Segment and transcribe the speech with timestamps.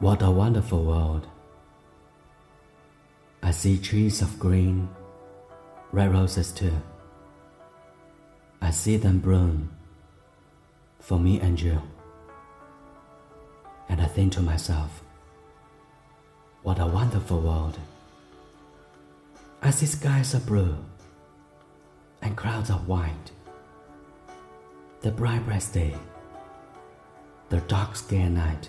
[0.00, 1.28] What a wonderful world.
[3.42, 4.88] I see trees of green,
[5.92, 6.82] red roses too.
[8.60, 9.70] I see them bloom
[10.98, 11.80] for me and you.
[13.88, 15.02] And I think to myself,
[16.64, 17.78] what a wonderful world.
[19.62, 20.76] I see skies of blue
[22.20, 23.30] and clouds of white,
[25.02, 25.94] the bright, bright day,
[27.48, 28.68] the dark, scare night.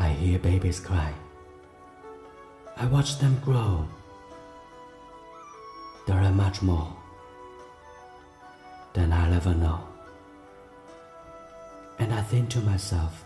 [0.00, 1.12] I hear babies cry.
[2.76, 3.86] I watch them grow.
[6.06, 6.94] There are much more
[8.92, 9.80] than I'll ever know.
[11.98, 13.24] And I think to myself,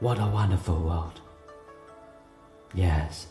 [0.00, 1.20] what a wonderful world.
[2.72, 3.26] Yes,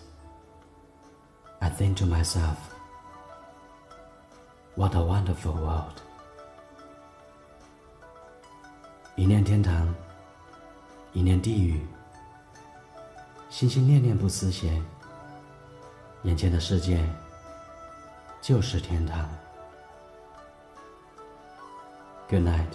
[1.62, 2.58] I think to myself,
[4.76, 6.02] what a wonderful world.
[9.16, 9.94] 一念天堂，
[11.15, 11.81] 一念地狱，
[13.49, 14.83] 心心念念不思邪，
[16.25, 17.09] 眼前的世界
[18.43, 19.31] 就是天堂。
[22.29, 22.67] Good night，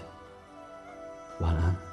[1.41, 1.88] 晚安。